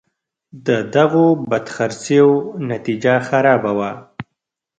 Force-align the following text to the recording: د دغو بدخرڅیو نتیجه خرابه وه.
د 0.67 0.69
دغو 0.95 1.25
بدخرڅیو 1.49 2.29
نتیجه 2.71 3.13
خرابه 3.27 3.71
وه. 3.77 3.91